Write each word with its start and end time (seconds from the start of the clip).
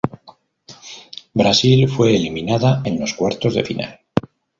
Brasil 1.31 1.87
fue 1.87 2.15
eliminada 2.15 2.81
en 2.85 2.99
los 2.99 3.13
Cuartos 3.13 3.53
de 3.53 3.63
Final. 3.63 3.99